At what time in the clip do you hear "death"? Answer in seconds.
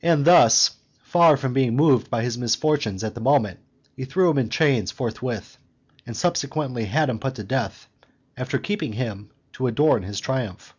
7.44-7.86